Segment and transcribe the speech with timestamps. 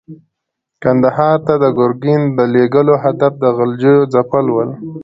[0.83, 4.69] کندهار ته د ګورګین د لېږلو هدف د غلجیو ځپل ول.